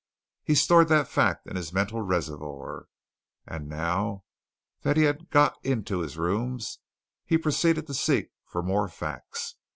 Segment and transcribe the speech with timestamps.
[0.43, 2.87] He stored that fact in his mental reservoirs.
[3.45, 4.23] And now
[4.81, 6.79] that he had got into his rooms,
[7.23, 9.57] he proceeded to seek for more facts.